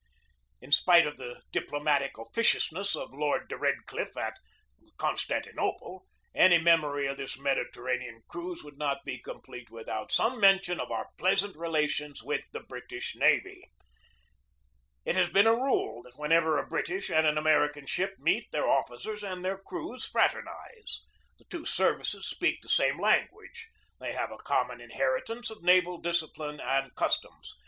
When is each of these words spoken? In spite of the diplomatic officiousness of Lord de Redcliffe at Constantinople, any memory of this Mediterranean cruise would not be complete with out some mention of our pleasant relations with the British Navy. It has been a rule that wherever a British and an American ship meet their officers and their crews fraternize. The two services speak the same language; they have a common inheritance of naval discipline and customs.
In 0.61 0.71
spite 0.71 1.05
of 1.05 1.17
the 1.17 1.43
diplomatic 1.51 2.17
officiousness 2.17 2.95
of 2.95 3.13
Lord 3.13 3.47
de 3.47 3.55
Redcliffe 3.55 4.17
at 4.17 4.35
Constantinople, 4.97 6.07
any 6.33 6.57
memory 6.57 7.05
of 7.05 7.17
this 7.17 7.37
Mediterranean 7.37 8.23
cruise 8.27 8.63
would 8.63 8.79
not 8.79 9.05
be 9.05 9.19
complete 9.19 9.69
with 9.69 9.87
out 9.87 10.11
some 10.11 10.39
mention 10.39 10.79
of 10.79 10.89
our 10.89 11.09
pleasant 11.19 11.55
relations 11.55 12.23
with 12.23 12.41
the 12.51 12.61
British 12.61 13.15
Navy. 13.15 13.63
It 15.05 15.15
has 15.15 15.29
been 15.29 15.45
a 15.45 15.53
rule 15.53 16.01
that 16.01 16.17
wherever 16.17 16.57
a 16.57 16.65
British 16.65 17.11
and 17.11 17.27
an 17.27 17.37
American 17.37 17.85
ship 17.85 18.15
meet 18.17 18.49
their 18.51 18.67
officers 18.67 19.23
and 19.23 19.45
their 19.45 19.59
crews 19.59 20.03
fraternize. 20.03 21.01
The 21.37 21.45
two 21.47 21.63
services 21.67 22.27
speak 22.27 22.63
the 22.63 22.69
same 22.69 22.99
language; 22.99 23.69
they 23.99 24.13
have 24.13 24.31
a 24.31 24.37
common 24.37 24.81
inheritance 24.81 25.51
of 25.51 25.61
naval 25.61 25.99
discipline 25.99 26.59
and 26.59 26.95
customs. 26.95 27.53